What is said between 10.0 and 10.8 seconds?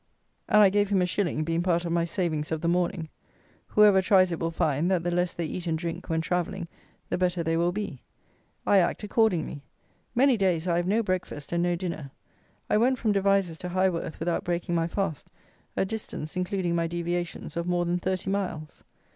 Many days I